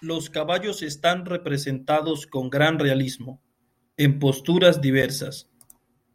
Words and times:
Los 0.00 0.28
caballos 0.28 0.82
están 0.82 1.24
representados 1.24 2.26
con 2.26 2.50
gran 2.50 2.80
realismo, 2.80 3.40
en 3.96 4.18
posturas 4.18 4.80
diversas. 4.80 5.48